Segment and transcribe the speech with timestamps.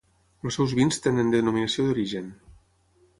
[0.47, 2.33] Els seus vins tenen denominació d'origen.